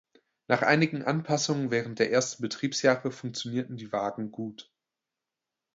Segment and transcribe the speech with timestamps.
[0.47, 4.73] Nach einigen Anpassungen während der ersten Betriebsjahre funktionierten die Wagen gut.